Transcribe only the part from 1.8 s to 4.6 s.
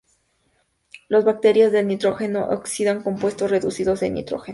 nitrógeno oxidan compuestos reducidos de nitrógeno.